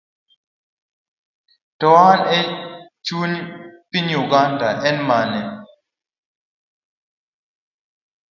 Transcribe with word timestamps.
Taon 1.79 2.19
ma 2.21 2.29
en 2.37 2.47
chuny 3.05 3.35
piny 3.89 4.09
Uganda 4.21 4.69
en 4.89 4.97
mane? 5.07 5.41